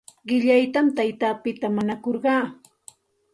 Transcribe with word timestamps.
Qillaytam 0.27 0.87
taytapita 0.97 1.67
mañakurqaa. 1.77 2.43